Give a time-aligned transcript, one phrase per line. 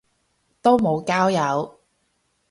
[0.63, 1.79] 都無交友